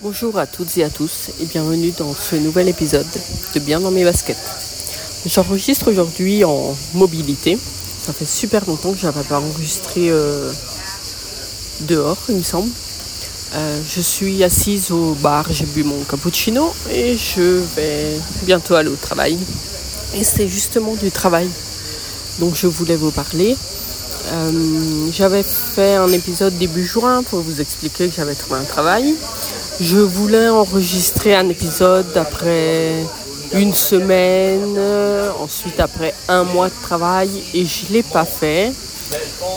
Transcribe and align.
Bonjour 0.00 0.38
à 0.38 0.46
toutes 0.46 0.78
et 0.78 0.84
à 0.84 0.90
tous 0.90 1.30
et 1.40 1.44
bienvenue 1.46 1.90
dans 1.98 2.14
ce 2.14 2.36
nouvel 2.36 2.68
épisode 2.68 3.04
de 3.52 3.58
Bien 3.58 3.80
dans 3.80 3.90
mes 3.90 4.04
baskets. 4.04 4.38
J'enregistre 5.26 5.90
aujourd'hui 5.90 6.44
en 6.44 6.76
mobilité. 6.94 7.58
Ça 8.00 8.12
fait 8.12 8.24
super 8.24 8.64
longtemps 8.66 8.92
que 8.92 8.98
j'avais 8.98 9.24
pas 9.24 9.40
enregistré 9.40 10.08
euh, 10.08 10.52
dehors, 11.80 12.16
il 12.28 12.36
me 12.36 12.42
semble. 12.44 12.70
Euh, 13.54 13.80
je 13.88 14.00
suis 14.00 14.44
assise 14.44 14.92
au 14.92 15.14
bar, 15.14 15.46
j'ai 15.50 15.66
bu 15.66 15.82
mon 15.82 16.04
cappuccino 16.04 16.72
et 16.92 17.16
je 17.16 17.60
vais 17.74 18.20
bientôt 18.44 18.76
aller 18.76 18.90
au 18.90 18.96
travail. 18.96 19.36
Et 20.14 20.22
c'est 20.22 20.46
justement 20.46 20.94
du 20.94 21.10
travail 21.10 21.48
dont 22.38 22.54
je 22.54 22.68
voulais 22.68 22.96
vous 22.96 23.10
parler. 23.10 23.56
Euh, 24.30 25.10
j'avais 25.10 25.42
fait 25.42 25.96
un 25.96 26.08
épisode 26.08 26.56
début 26.56 26.84
juin 26.84 27.24
pour 27.24 27.40
vous 27.40 27.60
expliquer 27.60 28.08
que 28.08 28.14
j'avais 28.14 28.34
trouvé 28.34 28.60
un 28.60 28.64
travail. 28.64 29.16
Je 29.80 29.98
voulais 29.98 30.48
enregistrer 30.48 31.34
un 31.34 31.48
épisode 31.48 32.16
après 32.16 32.94
une 33.54 33.72
semaine, 33.72 34.78
ensuite 35.40 35.78
après 35.78 36.14
un 36.28 36.42
mois 36.44 36.68
de 36.68 36.74
travail 36.82 37.30
et 37.54 37.64
je 37.64 37.86
ne 37.88 37.92
l'ai 37.94 38.02
pas 38.02 38.24
fait 38.24 38.72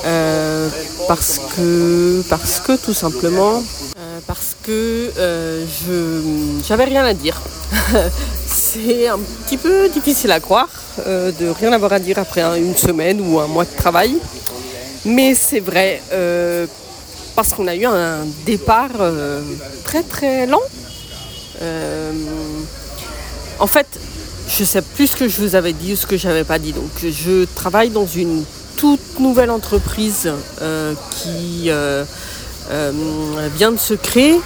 euh, 0.05 0.69
parce 1.07 1.39
que 1.55 2.23
parce 2.29 2.59
que 2.59 2.77
tout 2.77 2.93
simplement 2.93 3.63
euh, 3.97 4.19
parce 4.25 4.55
que 4.63 5.11
euh, 5.17 5.65
je 5.65 6.63
j'avais 6.67 6.85
rien 6.85 7.03
à 7.03 7.13
dire. 7.13 7.41
C'est 8.47 9.07
un 9.07 9.19
petit 9.45 9.57
peu 9.57 9.89
difficile 9.89 10.31
à 10.31 10.39
croire 10.39 10.69
de 10.97 11.49
rien 11.49 11.71
avoir 11.71 11.93
à 11.93 11.99
dire 11.99 12.19
après 12.19 12.41
une 12.59 12.75
semaine 12.75 13.21
ou 13.21 13.39
un 13.39 13.47
mois 13.47 13.63
de 13.63 13.75
travail, 13.75 14.17
mais 15.05 15.33
c'est 15.35 15.61
vrai 15.61 16.01
parce 17.41 17.55
qu'on 17.55 17.67
a 17.67 17.75
eu 17.75 17.87
un 17.87 18.19
départ 18.45 18.91
euh, 18.99 19.41
très 19.83 20.03
très 20.03 20.45
lent. 20.45 20.61
Euh, 21.63 22.11
en 23.57 23.65
fait, 23.65 23.87
je 24.47 24.63
sais 24.63 24.83
plus 24.83 25.07
ce 25.07 25.15
que 25.15 25.27
je 25.27 25.41
vous 25.41 25.55
avais 25.55 25.73
dit 25.73 25.93
ou 25.93 25.95
ce 25.95 26.05
que 26.05 26.17
j'avais 26.17 26.43
pas 26.43 26.59
dit. 26.59 26.71
Donc, 26.71 26.91
je 27.01 27.45
travaille 27.55 27.89
dans 27.89 28.05
une 28.05 28.43
toute 28.77 29.19
nouvelle 29.19 29.49
entreprise 29.49 30.31
euh, 30.61 30.93
qui 31.09 31.71
vient 33.57 33.71
de 33.71 33.79
se 33.79 33.95
créer 33.95 34.39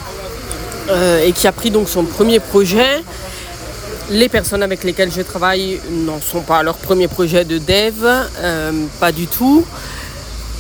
et 1.25 1.31
qui 1.33 1.47
a 1.47 1.51
pris 1.51 1.71
donc 1.71 1.89
son 1.89 2.05
premier 2.05 2.39
projet. 2.39 3.03
Les 4.09 4.29
personnes 4.29 4.63
avec 4.63 4.85
lesquelles 4.85 5.11
je 5.11 5.21
travaille 5.21 5.81
n'en 5.91 6.21
sont 6.21 6.43
pas 6.43 6.59
à 6.59 6.63
leur 6.63 6.77
premier 6.77 7.09
projet 7.09 7.43
de 7.43 7.57
dev, 7.57 8.07
pas 9.01 9.11
du 9.11 9.27
tout. 9.27 9.65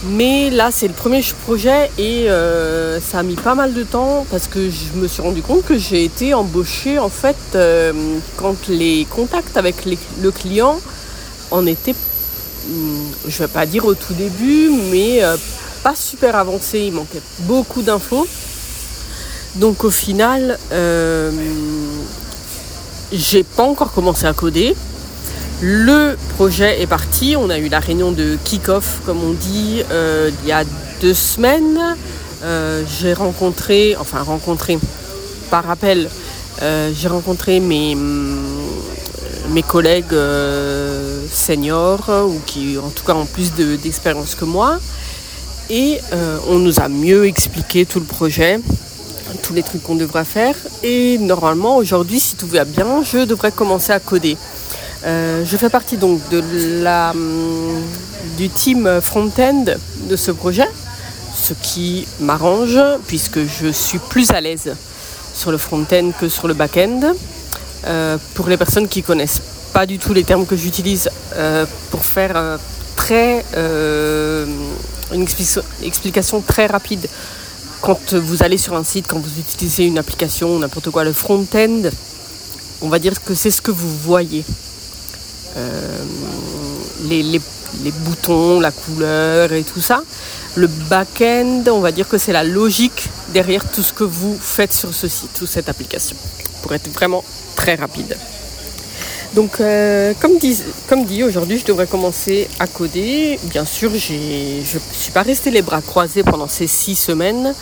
Mais 0.07 0.51
là, 0.51 0.69
c'est 0.71 0.87
le 0.87 0.93
premier 0.93 1.23
projet 1.45 1.89
et 1.97 2.29
euh, 2.29 2.99
ça 2.99 3.19
a 3.19 3.23
mis 3.23 3.35
pas 3.35 3.55
mal 3.55 3.73
de 3.73 3.83
temps 3.83 4.25
parce 4.29 4.47
que 4.47 4.69
je 4.69 4.99
me 4.99 5.07
suis 5.07 5.21
rendu 5.21 5.41
compte 5.41 5.65
que 5.65 5.77
j'ai 5.77 6.03
été 6.03 6.35
embauchée 6.35 6.99
en 6.99 7.09
fait 7.09 7.35
euh, 7.55 7.91
quand 8.37 8.67
les 8.67 9.07
contacts 9.09 9.57
avec 9.57 9.85
le 9.85 10.31
client 10.31 10.79
en 11.49 11.65
étaient, 11.65 11.95
hmm, 12.67 13.05
je 13.27 13.37
vais 13.39 13.47
pas 13.47 13.65
dire 13.65 13.85
au 13.85 13.95
tout 13.95 14.13
début, 14.13 14.69
mais 14.91 15.23
euh, 15.23 15.37
pas 15.81 15.95
super 15.95 16.35
avancé. 16.35 16.81
Il 16.81 16.93
manquait 16.93 17.21
beaucoup 17.39 17.81
d'infos. 17.81 18.27
Donc 19.55 19.83
au 19.85 19.91
final, 19.91 20.59
j'ai 23.11 23.43
pas 23.43 23.63
encore 23.63 23.91
commencé 23.93 24.25
à 24.27 24.33
coder. 24.33 24.75
Le 25.61 26.17
projet 26.35 26.81
est 26.81 26.87
parti. 26.87 27.35
On 27.37 27.49
a 27.49 27.57
eu 27.57 27.69
la 27.69 27.79
réunion 27.79 28.11
de 28.11 28.37
kick-off, 28.43 28.99
comme 29.05 29.23
on 29.23 29.31
dit, 29.31 29.81
euh, 29.89 30.29
il 30.43 30.49
y 30.49 30.51
a 30.51 30.63
deux 31.01 31.13
semaines. 31.13 31.95
Euh, 32.43 32.83
j'ai 32.99 33.13
rencontré, 33.13 33.95
enfin 33.97 34.21
rencontré, 34.21 34.77
par 35.49 35.63
rappel, 35.63 36.09
euh, 36.61 36.91
j'ai 36.93 37.07
rencontré 37.07 37.61
mes, 37.61 37.95
mes 39.49 39.63
collègues 39.63 40.15
seniors, 41.31 42.09
ou 42.27 42.41
qui 42.45 42.77
en 42.77 42.89
tout 42.89 43.05
cas 43.05 43.13
ont 43.13 43.25
plus 43.25 43.53
d'expérience 43.53 44.35
que 44.35 44.45
moi. 44.45 44.77
Et 45.69 45.99
on 46.49 46.59
nous 46.59 46.79
a 46.79 46.89
mieux 46.89 47.25
expliqué 47.25 47.85
tout 47.85 47.99
le 47.99 48.05
projet, 48.05 48.59
tous 49.41 49.53
les 49.53 49.63
trucs 49.63 49.81
qu'on 49.83 49.95
devrait 49.95 50.25
faire. 50.25 50.55
Et 50.83 51.17
normalement, 51.17 51.77
aujourd'hui, 51.77 52.19
si 52.19 52.35
tout 52.35 52.47
va 52.47 52.65
bien, 52.65 53.03
je 53.03 53.19
devrais 53.25 53.51
commencer 53.51 53.93
à 53.93 53.99
coder. 53.99 54.37
Euh, 55.05 55.45
je 55.45 55.55
fais 55.57 55.69
partie 55.69 55.97
donc 55.97 56.19
de 56.29 56.41
la, 56.81 57.11
hum, 57.11 57.81
du 58.37 58.49
team 58.49 58.99
front-end 59.01 59.65
de 60.09 60.15
ce 60.15 60.31
projet, 60.31 60.67
ce 61.35 61.53
qui 61.53 62.07
m'arrange 62.19 62.79
puisque 63.07 63.45
je 63.45 63.67
suis 63.67 63.99
plus 63.99 64.31
à 64.31 64.41
l'aise 64.41 64.75
sur 65.33 65.51
le 65.51 65.57
front-end 65.57 66.11
que 66.19 66.27
sur 66.27 66.47
le 66.47 66.53
back-end. 66.53 67.13
Euh, 67.85 68.17
pour 68.33 68.47
les 68.47 68.57
personnes 68.57 68.87
qui 68.87 69.03
connaissent 69.03 69.41
pas 69.71 69.85
du 69.85 69.99
tout 69.99 70.13
les 70.13 70.23
termes 70.23 70.47
que 70.47 70.55
j'utilise 70.55 71.09
euh, 71.35 71.67
pour 71.91 72.03
faire 72.03 72.57
très, 72.95 73.45
une 75.13 75.27
explication 75.83 76.41
très 76.41 76.65
rapide, 76.65 77.07
quand 77.81 78.15
vous 78.15 78.41
allez 78.41 78.57
sur 78.57 78.75
un 78.75 78.83
site, 78.83 79.05
quand 79.07 79.19
vous 79.19 79.39
utilisez 79.39 79.85
une 79.85 79.99
application, 79.99 80.57
n'importe 80.57 80.89
quoi, 80.89 81.03
le 81.03 81.13
front-end, 81.13 81.83
on 82.81 82.89
va 82.89 82.97
dire 82.97 83.23
que 83.23 83.35
c'est 83.35 83.51
ce 83.51 83.61
que 83.61 83.69
vous 83.69 83.95
voyez. 83.97 84.43
Euh, 85.57 86.03
les, 87.07 87.39
boutons, 87.91 88.59
la 88.59 88.71
couleur 88.71 89.51
et 89.53 89.63
tout 89.63 89.81
ça. 89.81 90.03
Le 90.55 90.67
back-end, 90.67 91.63
on 91.67 91.79
va 91.79 91.91
dire 91.91 92.07
que 92.07 92.17
c'est 92.17 92.31
la 92.31 92.43
logique 92.43 93.09
derrière 93.33 93.69
tout 93.69 93.83
ce 93.83 93.93
que 93.93 94.03
vous 94.03 94.37
faites 94.39 94.73
sur 94.73 94.93
ce 94.93 95.07
site 95.07 95.41
ou 95.41 95.45
cette 95.45 95.69
application, 95.69 96.15
pour 96.61 96.73
être 96.73 96.89
vraiment 96.89 97.23
très 97.55 97.75
rapide. 97.75 98.17
Donc, 99.33 99.59
euh, 99.59 100.13
comme, 100.21 100.37
dit, 100.37 101.23
aujourd'hui, 101.23 101.59
je 101.59 101.65
devrais 101.65 101.87
commencer 101.87 102.47
à 102.57 102.67
coder. 102.67 103.37
Bien 103.43 103.65
sûr, 103.65 103.91
je 103.93 104.13
ne 104.13 104.79
suis 104.93 105.11
pas 105.13 105.23
resté 105.23 105.51
les 105.51 105.61
bras 105.61 105.81
croisés 105.81 106.23
pendant 106.23 106.47
ces 106.47 106.67
six 106.67 106.95
semaines 106.95 107.53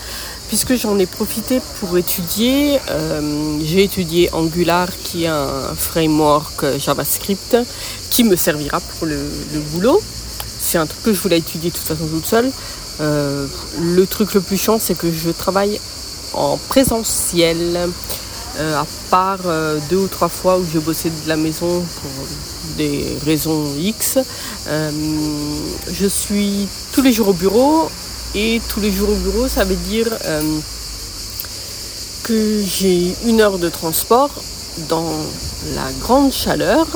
puisque 0.54 0.76
j'en 0.76 1.00
ai 1.00 1.08
profité 1.08 1.60
pour 1.80 1.98
étudier. 1.98 2.78
Euh, 2.92 3.58
j'ai 3.64 3.86
étudié 3.86 4.30
Angular, 4.34 4.88
qui 5.04 5.24
est 5.24 5.28
un 5.28 5.74
framework 5.76 6.78
JavaScript 6.78 7.58
qui 8.12 8.24
me 8.24 8.36
servira 8.36 8.80
pour 8.80 9.08
le, 9.08 9.18
boulot. 9.72 10.00
C'est 10.60 10.78
un 10.78 10.86
truc 10.86 11.02
que 11.02 11.12
je 11.12 11.20
voulais 11.20 11.40
étudier 11.40 11.72
de 11.72 11.76
toute 11.76 11.88
façon 11.88 12.06
toute 12.06 12.28
seule. 12.28 12.52
Euh, 13.02 13.48
le 13.82 14.06
truc 14.06 14.36
le 14.36 14.42
plus 14.42 14.58
chiant, 14.58 14.78
c'est 14.78 14.96
que 14.96 15.12
je 15.12 15.32
travaille 15.32 15.82
en 16.34 16.58
présentiel. 16.70 17.90
Euh, 18.60 18.80
à 18.80 18.86
part 19.10 19.40
deux 19.90 19.98
ou 19.98 20.08
trois 20.08 20.30
fois 20.30 20.60
où 20.60 20.66
je 20.72 20.78
bossais 20.78 21.10
de 21.10 21.28
la 21.28 21.36
maison 21.36 21.84
pour 22.02 22.12
des 22.78 23.18
raisons 23.26 23.66
X. 23.80 24.20
je 24.68 26.08
suis 26.08 26.68
tous 26.92 27.02
les 27.02 27.12
jours 27.12 27.30
au 27.30 27.34
bureau 27.34 27.90
et 28.36 28.62
tous 28.68 28.80
les 28.80 28.92
jours 28.92 29.10
au 29.10 29.16
bureau, 29.16 29.48
ça 29.48 29.64
veut 29.64 29.76
dire 29.76 30.08
euh, 30.26 30.42
que 32.24 32.64
j'ai 32.66 33.16
une 33.26 33.42
heure 33.42 33.60
de 33.60 33.70
transport 33.70 34.32
dans 34.90 35.12
la 35.76 35.92
grande 36.02 36.32
chaleur. 36.32 36.88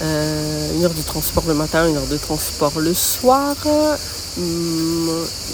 Euh, 0.00 0.74
une 0.76 0.84
heure 0.84 0.94
de 0.94 1.02
transport 1.02 1.44
le 1.46 1.54
matin, 1.54 1.88
une 1.88 1.96
heure 1.96 2.06
de 2.06 2.16
transport 2.16 2.78
le 2.78 2.94
soir. 2.94 3.56
Hum, 4.38 5.10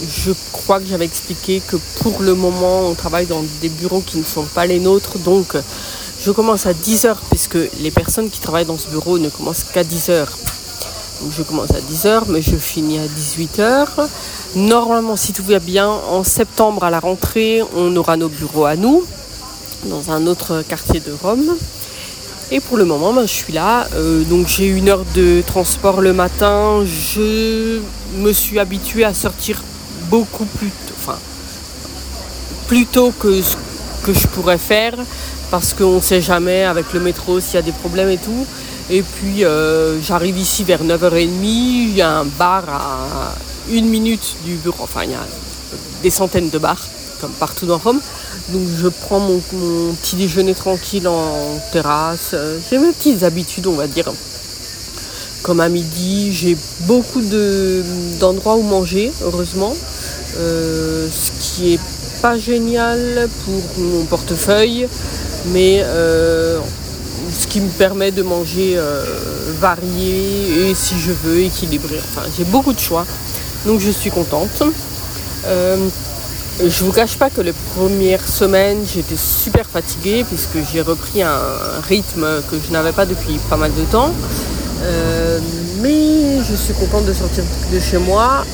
je 0.08 0.32
crois 0.52 0.80
que 0.80 0.86
j'avais 0.86 1.06
expliqué 1.06 1.60
que 1.66 1.76
pour 2.02 2.20
le 2.20 2.34
moment, 2.34 2.88
on 2.88 2.94
travaille 2.94 3.26
dans 3.26 3.42
des 3.60 3.68
bureaux 3.68 4.02
qui 4.06 4.18
ne 4.18 4.24
sont 4.24 4.44
pas 4.44 4.66
les 4.66 4.80
nôtres. 4.80 5.18
Donc, 5.18 5.56
je 6.20 6.30
commence 6.30 6.66
à 6.66 6.72
10h 6.72 7.16
puisque 7.30 7.58
les 7.80 7.90
personnes 7.90 8.30
qui 8.30 8.40
travaillent 8.40 8.66
dans 8.66 8.78
ce 8.78 8.88
bureau 8.88 9.18
ne 9.18 9.28
commencent 9.28 9.64
qu'à 9.64 9.82
10h. 9.82 10.26
Je 11.30 11.42
commence 11.42 11.70
à 11.70 11.80
10h, 11.80 12.24
mais 12.28 12.42
je 12.42 12.56
finis 12.56 12.98
à 12.98 13.06
18h. 13.06 13.86
Normalement, 14.56 15.16
si 15.16 15.32
tout 15.32 15.42
va 15.44 15.58
bien, 15.58 15.88
en 15.88 16.24
septembre 16.24 16.84
à 16.84 16.90
la 16.90 17.00
rentrée, 17.00 17.62
on 17.76 17.94
aura 17.96 18.16
nos 18.16 18.28
bureaux 18.28 18.64
à 18.64 18.76
nous, 18.76 19.04
dans 19.84 20.10
un 20.10 20.26
autre 20.26 20.62
quartier 20.68 21.00
de 21.00 21.12
Rome. 21.22 21.56
Et 22.50 22.60
pour 22.60 22.78
le 22.78 22.84
moment, 22.84 23.12
ben, 23.12 23.22
je 23.22 23.32
suis 23.32 23.52
là. 23.52 23.86
Euh, 23.94 24.24
donc 24.24 24.48
j'ai 24.48 24.66
une 24.66 24.88
heure 24.88 25.04
de 25.14 25.42
transport 25.46 26.00
le 26.00 26.14
matin. 26.14 26.82
Je 26.84 27.80
me 28.16 28.32
suis 28.32 28.58
habituée 28.58 29.04
à 29.04 29.12
sortir 29.12 29.62
beaucoup 30.08 30.46
plus, 30.46 30.70
enfin, 30.98 31.18
plus 32.66 32.86
tôt 32.86 33.12
que 33.18 33.42
ce 33.42 33.56
que 34.02 34.14
je 34.14 34.26
pourrais 34.28 34.58
faire 34.58 34.94
parce 35.50 35.74
qu'on 35.74 35.96
ne 35.96 36.00
sait 36.00 36.20
jamais 36.20 36.64
avec 36.64 36.92
le 36.92 37.00
métro 37.00 37.40
s'il 37.40 37.54
y 37.54 37.58
a 37.58 37.62
des 37.62 37.72
problèmes 37.72 38.08
et 38.08 38.18
tout. 38.18 38.46
Et 38.90 39.02
puis 39.02 39.44
euh, 39.44 40.00
j'arrive 40.00 40.38
ici 40.38 40.64
vers 40.64 40.82
9h30, 40.82 41.28
il 41.42 41.96
y 41.96 42.02
a 42.02 42.20
un 42.20 42.24
bar 42.24 42.64
à 42.68 43.34
une 43.70 43.88
minute 43.88 44.36
du 44.44 44.54
bureau. 44.54 44.84
Enfin, 44.84 45.04
il 45.04 45.10
y 45.10 45.14
a 45.14 45.26
des 46.02 46.10
centaines 46.10 46.48
de 46.48 46.58
bars, 46.58 46.86
comme 47.20 47.32
partout 47.32 47.66
dans 47.66 47.78
Rome. 47.78 48.00
Donc 48.48 48.62
je 48.80 48.88
prends 48.88 49.20
mon, 49.20 49.40
petit 50.00 50.16
déjeuner 50.16 50.54
tranquille 50.54 51.06
en 51.06 51.60
terrasse. 51.70 52.34
J'ai 52.70 52.78
mes 52.78 52.92
petites 52.92 53.22
habitudes, 53.22 53.66
on 53.66 53.74
va 53.74 53.86
dire. 53.86 54.10
Comme 55.42 55.60
à 55.60 55.68
midi, 55.68 56.32
j'ai 56.32 56.56
beaucoup 56.80 57.20
d'endroits 58.18 58.56
où 58.56 58.62
manger, 58.62 59.12
heureusement. 59.22 59.76
Euh, 60.38 61.08
ce 61.10 61.30
qui 61.40 61.74
est 61.74 61.80
pas 62.20 62.38
génial 62.38 63.28
pour 63.44 63.84
mon 63.84 64.04
portefeuille, 64.04 64.88
mais 65.52 65.82
euh, 65.84 66.58
ce 67.32 67.46
qui 67.46 67.60
me 67.60 67.68
permet 67.68 68.10
de 68.10 68.22
manger 68.22 68.74
euh, 68.76 69.04
varié 69.60 70.70
et 70.70 70.74
si 70.74 70.98
je 70.98 71.12
veux 71.12 71.40
équilibré. 71.40 71.96
Enfin, 71.98 72.26
j'ai 72.36 72.44
beaucoup 72.44 72.72
de 72.72 72.78
choix, 72.80 73.06
donc 73.66 73.80
je 73.80 73.90
suis 73.90 74.10
contente. 74.10 74.62
Euh, 75.46 75.76
je 76.60 76.84
vous 76.84 76.92
cache 76.92 77.16
pas 77.16 77.30
que 77.30 77.40
les 77.40 77.54
premières 77.76 78.26
semaines, 78.26 78.78
j'étais 78.92 79.16
super 79.16 79.66
fatiguée 79.66 80.24
puisque 80.28 80.58
j'ai 80.72 80.82
repris 80.82 81.22
un 81.22 81.40
rythme 81.88 82.26
que 82.50 82.56
je 82.66 82.72
n'avais 82.72 82.92
pas 82.92 83.06
depuis 83.06 83.38
pas 83.48 83.56
mal 83.56 83.72
de 83.74 83.84
temps. 83.84 84.12
Euh, 84.82 85.38
mais 85.80 86.42
je 86.48 86.54
suis 86.54 86.74
contente 86.74 87.04
de 87.04 87.12
sortir 87.12 87.44
de 87.72 87.80
chez 87.80 87.98
moi. 87.98 88.44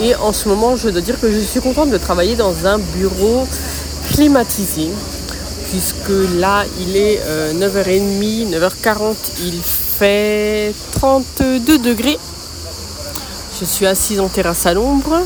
Et 0.00 0.14
en 0.16 0.32
ce 0.32 0.48
moment, 0.48 0.76
je 0.76 0.88
dois 0.88 1.00
dire 1.00 1.20
que 1.20 1.30
je 1.30 1.38
suis 1.38 1.60
contente 1.60 1.90
de 1.90 1.98
travailler 1.98 2.34
dans 2.34 2.66
un 2.66 2.78
bureau 2.78 3.46
climatisé. 4.12 4.88
Puisque 5.70 6.38
là, 6.38 6.64
il 6.80 6.96
est 6.96 7.20
9h30, 7.54 8.54
euh, 8.54 8.68
9h40, 8.70 9.14
il 9.44 9.60
fait 9.62 10.72
32 10.92 11.78
degrés. 11.78 12.18
Je 13.58 13.64
suis 13.64 13.86
assise 13.86 14.20
en 14.20 14.28
terrasse 14.28 14.66
à 14.66 14.74
l'ombre. 14.74 15.20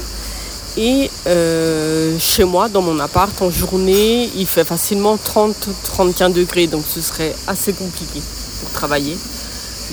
Et 0.77 1.11
euh, 1.27 2.17
chez 2.19 2.45
moi, 2.45 2.69
dans 2.69 2.83
mon 2.83 3.01
appart, 3.01 3.43
en 3.43 3.51
journée, 3.51 4.31
il 4.37 4.47
fait 4.47 4.65
facilement 4.65 5.17
30-31 5.17 6.33
degrés. 6.33 6.67
Donc 6.67 6.85
ce 6.89 7.01
serait 7.01 7.35
assez 7.47 7.73
compliqué 7.73 8.21
pour 8.61 8.71
travailler. 8.71 9.17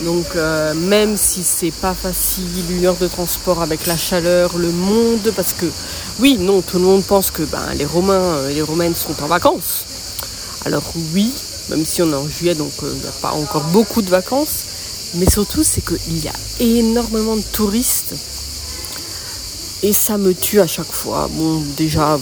Donc 0.04 0.26
euh, 0.36 0.74
même 0.74 1.16
si 1.16 1.42
c'est 1.44 1.72
pas 1.72 1.94
facile, 1.94 2.44
une 2.70 2.86
heure 2.86 2.98
de 2.98 3.08
transport 3.08 3.62
avec 3.62 3.86
la 3.88 3.96
chaleur, 3.96 4.58
le 4.58 4.70
monde, 4.70 5.32
parce 5.36 5.54
que 5.54 5.66
oui, 6.20 6.38
non, 6.40 6.62
tout 6.62 6.78
le 6.78 6.86
monde 6.86 7.04
pense 7.04 7.32
que 7.32 7.44
ben, 7.44 7.66
les 7.76 7.86
Romains 7.86 8.48
et 8.50 8.56
les 8.56 8.62
Romaines 8.62 8.96
sont 8.96 9.24
en 9.24 9.28
vacances. 9.28 9.86
Alors 10.66 10.84
oui, 11.14 11.32
même 11.70 11.86
si 11.86 12.02
on 12.02 12.12
est 12.12 12.16
en 12.16 12.28
juillet, 12.28 12.56
donc 12.56 12.72
euh, 12.84 12.92
il 12.94 13.02
n'y 13.02 13.08
a 13.08 13.12
pas 13.22 13.32
encore 13.32 13.64
beaucoup 13.66 14.02
de 14.02 14.10
vacances. 14.10 14.66
Mais 15.16 15.30
surtout, 15.30 15.64
c'est 15.64 15.82
qu'il 15.86 16.18
y 16.24 16.28
a 16.28 16.34
énormément 16.60 17.38
de 17.38 17.42
touristes 17.42 18.16
et 19.86 19.94
ça 19.94 20.18
me 20.18 20.34
tue 20.34 20.60
à 20.60 20.68
chaque 20.68 20.92
fois. 20.92 21.30
Bon, 21.32 21.62
déjà, 21.78 22.20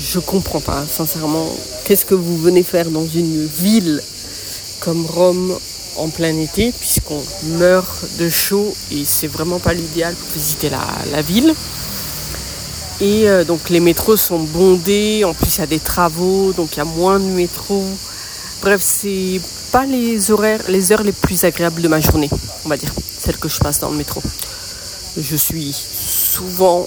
je, 0.00 0.18
comprends 0.18 0.60
pas, 0.60 0.84
sincèrement. 0.84 1.46
Qu'est-ce 1.84 2.04
que 2.04 2.14
vous 2.14 2.36
venez 2.36 2.64
faire 2.64 2.90
dans 2.90 3.06
une 3.06 3.46
ville 3.46 4.02
comme 4.80 5.06
Rome 5.06 5.56
en 5.96 6.08
plein 6.08 6.36
été, 6.38 6.72
puisqu'on 6.72 7.22
meurt 7.58 8.04
de 8.18 8.28
chaud 8.28 8.74
et 8.90 9.04
c'est 9.04 9.28
vraiment 9.28 9.60
pas 9.60 9.74
l'idéal 9.74 10.14
pour 10.14 10.28
visiter 10.32 10.70
la, 10.70 11.22
ville? 11.22 11.54
Et 13.02 13.28
euh, 13.28 13.42
donc 13.42 13.68
les 13.68 13.80
métros 13.80 14.16
sont 14.16 14.38
bondés, 14.38 15.24
en 15.24 15.34
plus 15.34 15.56
il 15.56 15.58
y 15.58 15.62
a 15.62 15.66
des 15.66 15.80
travaux, 15.80 16.52
donc 16.52 16.74
il 16.74 16.76
y 16.76 16.82
a 16.82 16.84
moins 16.84 17.18
de 17.18 17.24
métros. 17.24 17.84
Bref, 18.60 18.80
c'est 18.80 19.40
pas 19.72 19.84
les 19.84 20.30
horaires, 20.30 20.60
les 20.68 20.92
heures 20.92 21.02
les 21.02 21.10
plus 21.10 21.42
agréables 21.42 21.82
de 21.82 21.88
ma 21.88 21.98
journée, 21.98 22.30
on 22.64 22.68
va 22.68 22.76
dire, 22.76 22.92
celles 23.18 23.38
que 23.38 23.48
je 23.48 23.58
passe 23.58 23.80
dans 23.80 23.90
le 23.90 23.96
métro. 23.96 24.22
Je 25.16 25.34
suis 25.34 25.72
souvent 25.72 26.86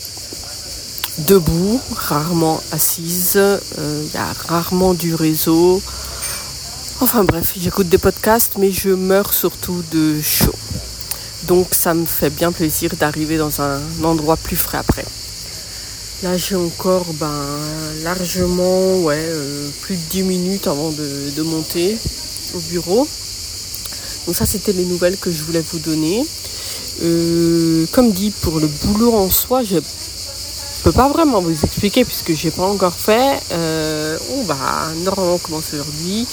debout, 1.28 1.82
rarement 1.94 2.64
assise. 2.72 3.34
Il 3.34 3.80
euh, 3.80 4.06
y 4.14 4.18
a 4.18 4.32
rarement 4.48 4.94
du 4.94 5.16
réseau. 5.16 5.82
Enfin 7.02 7.26
bref, 7.26 7.56
j'écoute 7.60 7.90
des 7.90 7.98
podcasts, 7.98 8.54
mais 8.58 8.72
je 8.72 8.92
meurs 8.92 9.34
surtout 9.34 9.84
de 9.92 10.22
chaud. 10.22 10.56
Donc 11.44 11.68
ça 11.74 11.94
me 11.94 12.06
fait 12.06 12.30
bien 12.30 12.54
plaisir 12.54 12.96
d'arriver 12.98 13.38
dans 13.38 13.62
un 13.62 13.82
endroit 14.02 14.38
plus 14.38 14.56
frais 14.56 14.78
après. 14.78 15.04
Là 16.24 16.38
j'ai 16.38 16.56
encore 16.56 17.06
ben, 17.20 17.58
largement 18.04 19.00
ouais, 19.00 19.20
euh, 19.20 19.68
plus 19.82 19.96
de 19.96 20.02
10 20.10 20.24
minutes 20.24 20.68
avant 20.68 20.90
de, 20.90 21.42
monter 21.42 21.98
au 22.56 22.60
bureau. 22.60 23.06
Donc 24.26 24.36
ça 24.36 24.46
c'était 24.46 24.72
les 24.72 24.86
nouvelles 24.86 25.18
que 25.18 25.30
je 25.30 25.44
voulais 25.44 25.64
vous 25.72 25.80
donner. 25.80 26.26
Euh, 27.04 27.86
comme 27.92 28.12
dit, 28.14 28.32
pour 28.32 28.62
le 28.62 28.68
boulot 28.68 29.14
en 29.14 29.30
soi, 29.30 29.64
je 29.64 29.76
peux 30.84 30.94
pas 30.94 31.10
vraiment 31.10 31.42
vous 31.42 31.52
expliquer 31.66 32.06
puisque 32.06 32.34
j'ai 32.34 32.52
pas 32.52 32.66
encore 32.66 32.94
fait. 32.94 33.42
Euh, 33.52 34.18
on 34.38 34.44
va 34.44 34.94
normalement 35.04 35.38
commencer 35.38 35.78
aujourd'hui. 35.78 36.26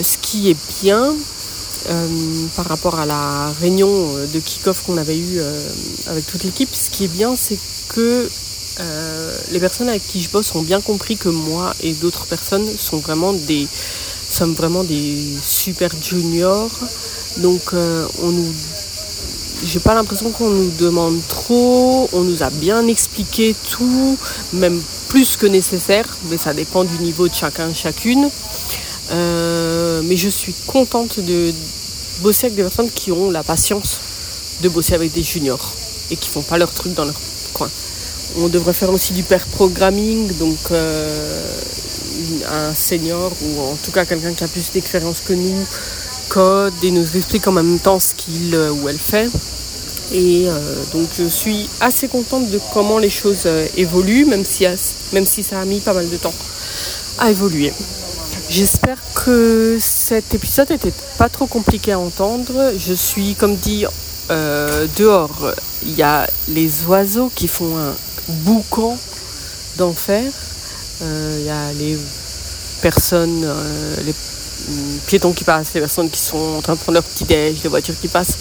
Ce 0.00 0.18
qui 0.18 0.50
est 0.50 0.56
bien 0.82 1.14
par 2.54 2.66
rapport 2.66 3.00
à 3.00 3.06
la 3.06 3.50
réunion 3.60 3.88
de 4.32 4.38
kick-off 4.38 4.84
qu'on 4.84 4.98
avait 4.98 5.18
eu 5.18 5.40
avec 6.06 6.26
toute 6.26 6.44
l'équipe, 6.44 6.68
ce 6.72 6.90
qui 6.90 7.04
est 7.04 7.08
bien, 7.08 7.34
c'est 7.34 7.58
que 7.88 8.28
les 8.78 9.60
personnes 9.60 9.88
avec 9.88 10.06
qui 10.06 10.22
je 10.22 10.28
bosse 10.28 10.54
ont 10.54 10.62
bien 10.62 10.80
compris 10.80 11.16
que 11.16 11.28
moi 11.28 11.74
et 11.82 11.92
d'autres 11.92 12.26
personnes 12.26 12.66
sont 12.78 12.98
vraiment 12.98 13.32
des 13.32 13.66
sommes 14.30 14.54
vraiment 14.54 14.82
des 14.82 15.18
super 15.42 15.90
juniors. 16.00 16.70
Donc 17.38 17.74
on 17.74 18.30
nous 18.30 18.52
j'ai 19.64 19.80
pas 19.80 19.94
l'impression 19.94 20.30
qu'on 20.30 20.50
nous 20.50 20.70
demande 20.78 21.20
trop. 21.28 22.08
On 22.12 22.22
nous 22.22 22.42
a 22.42 22.50
bien 22.50 22.86
expliqué 22.86 23.54
tout, 23.70 24.18
même 24.52 24.80
plus 25.08 25.36
que 25.36 25.46
nécessaire, 25.46 26.06
mais 26.30 26.38
ça 26.38 26.52
dépend 26.54 26.84
du 26.84 26.98
niveau 26.98 27.28
de 27.28 27.34
chacun, 27.34 27.72
chacune. 27.72 28.28
Euh, 29.10 30.00
mais 30.04 30.16
je 30.16 30.28
suis 30.28 30.54
contente 30.66 31.20
de 31.20 31.52
bosser 32.20 32.46
avec 32.46 32.56
des 32.56 32.62
personnes 32.62 32.90
qui 32.90 33.12
ont 33.12 33.30
la 33.30 33.42
patience 33.42 34.00
de 34.62 34.68
bosser 34.68 34.94
avec 34.94 35.12
des 35.12 35.22
juniors 35.22 35.72
et 36.10 36.16
qui 36.16 36.28
font 36.28 36.42
pas 36.42 36.58
leur 36.58 36.72
truc 36.72 36.94
dans 36.94 37.04
leur 37.04 37.20
coin. 37.52 37.68
On 38.36 38.48
devrait 38.48 38.72
faire 38.72 38.90
aussi 38.90 39.12
du 39.12 39.22
pair 39.22 39.46
programming, 39.46 40.32
donc 40.38 40.58
euh, 40.70 41.44
un 42.50 42.74
senior 42.74 43.30
ou 43.42 43.60
en 43.60 43.76
tout 43.82 43.90
cas 43.90 44.06
quelqu'un 44.06 44.32
qui 44.32 44.42
a 44.44 44.48
plus 44.48 44.70
d'expérience 44.72 45.20
que 45.20 45.34
nous 45.34 45.66
code 46.28 46.72
et 46.82 46.90
nous 46.90 47.16
explique 47.16 47.46
en 47.46 47.52
même 47.52 47.78
temps 47.78 48.00
ce 48.00 48.14
qu'il 48.14 48.54
euh, 48.54 48.72
ou 48.72 48.88
elle 48.88 48.98
fait. 48.98 49.28
Et 50.12 50.48
euh, 50.48 50.82
donc 50.92 51.08
je 51.18 51.24
suis 51.24 51.68
assez 51.80 52.08
contente 52.08 52.50
de 52.50 52.58
comment 52.72 52.98
les 52.98 53.10
choses 53.10 53.46
évoluent, 53.76 54.24
même 54.24 54.44
si, 54.44 54.64
même 55.12 55.26
si 55.26 55.42
ça 55.42 55.60
a 55.60 55.64
mis 55.66 55.80
pas 55.80 55.92
mal 55.92 56.08
de 56.08 56.16
temps 56.16 56.34
à 57.18 57.30
évoluer. 57.30 57.72
J'espère 58.48 58.98
que 59.14 59.76
cet 59.78 60.34
épisode 60.34 60.70
n'était 60.70 60.92
pas 61.18 61.28
trop 61.28 61.46
compliqué 61.46 61.92
à 61.92 61.98
entendre. 61.98 62.72
Je 62.78 62.92
suis, 62.92 63.34
comme 63.34 63.56
dit, 63.56 63.84
dehors. 64.28 65.52
Il 65.84 65.94
y 65.94 66.02
a 66.02 66.28
les 66.48 66.84
oiseaux 66.84 67.30
qui 67.34 67.48
font 67.48 67.76
un 67.76 67.94
boucan 68.28 68.96
d'enfer. 69.76 70.30
Il 71.00 71.44
y 71.44 71.50
a 71.50 71.72
les 71.72 71.98
personnes, 72.80 73.46
les 74.04 74.14
piétons 75.06 75.32
qui 75.32 75.44
passent, 75.44 75.74
les 75.74 75.80
personnes 75.80 76.10
qui 76.10 76.20
sont 76.20 76.56
en 76.58 76.62
train 76.62 76.74
de 76.74 76.78
prendre 76.78 76.94
leur 76.94 77.04
petit 77.04 77.24
déj, 77.24 77.62
les 77.62 77.68
voitures 77.68 77.98
qui 78.00 78.08
passent. 78.08 78.36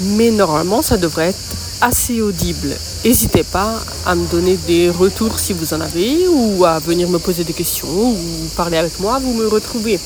Mais 0.00 0.30
normalement, 0.30 0.82
ça 0.82 0.96
devrait 0.96 1.28
être 1.28 1.38
assez 1.80 2.20
audible. 2.20 2.76
N'hésitez 3.04 3.42
pas 3.44 3.74
à 4.06 4.14
me 4.14 4.26
donner 4.26 4.56
des 4.66 4.90
retours 4.90 5.38
si 5.38 5.52
vous 5.52 5.74
en 5.74 5.80
avez 5.80 6.28
ou 6.28 6.64
à 6.64 6.78
venir 6.78 7.08
me 7.08 7.18
poser 7.18 7.44
des 7.44 7.52
questions 7.52 7.88
ou 7.88 8.16
parler 8.56 8.78
avec 8.78 8.98
moi. 9.00 9.18
Vous 9.18 9.34
me 9.34 9.46
retrouvez 9.46 9.98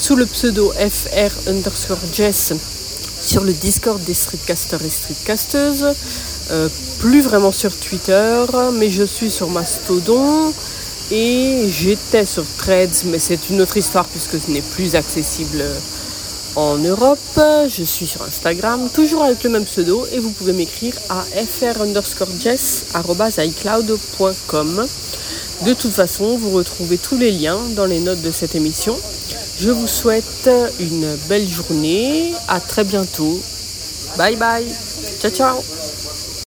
sous 0.00 0.16
le 0.16 0.26
pseudo 0.26 0.72
FR 0.72 1.48
underscore 1.48 1.98
Jess 2.12 2.52
sur 3.20 3.42
le 3.42 3.52
Discord 3.52 4.02
des 4.04 4.14
streetcasters 4.14 4.84
et 4.84 4.90
streetcasteuses. 4.90 5.86
Euh, 6.50 6.68
plus 6.98 7.20
vraiment 7.22 7.52
sur 7.52 7.76
Twitter, 7.76 8.44
mais 8.72 8.90
je 8.90 9.04
suis 9.04 9.30
sur 9.30 9.48
Mastodon. 9.50 10.52
Et 11.10 11.66
j'étais 11.70 12.26
sur 12.26 12.44
Threads, 12.58 13.04
mais 13.06 13.18
c'est 13.18 13.48
une 13.48 13.62
autre 13.62 13.76
histoire 13.76 14.04
puisque 14.06 14.38
ce 14.40 14.50
n'est 14.50 14.60
plus 14.60 14.94
accessible 14.94 15.64
en 16.54 16.76
Europe. 16.76 17.18
Je 17.68 17.84
suis 17.84 18.06
sur 18.06 18.22
Instagram, 18.22 18.88
toujours 18.92 19.24
avec 19.24 19.42
le 19.44 19.50
même 19.50 19.64
pseudo, 19.64 20.06
et 20.12 20.18
vous 20.18 20.30
pouvez 20.30 20.52
m'écrire 20.52 20.94
à 21.08 21.22
fr 21.22 21.80
underscore 21.80 22.28
De 25.64 25.74
toute 25.74 25.92
façon, 25.92 26.36
vous 26.36 26.50
retrouvez 26.50 26.98
tous 26.98 27.16
les 27.16 27.30
liens 27.30 27.60
dans 27.74 27.86
les 27.86 28.00
notes 28.00 28.22
de 28.22 28.30
cette 28.30 28.54
émission. 28.54 28.98
Je 29.58 29.70
vous 29.70 29.86
souhaite 29.86 30.50
une 30.78 31.16
belle 31.28 31.48
journée. 31.48 32.32
À 32.48 32.60
très 32.60 32.84
bientôt. 32.84 33.40
Bye 34.16 34.36
bye. 34.36 34.66
Ciao 35.20 35.30
ciao. 35.30 35.87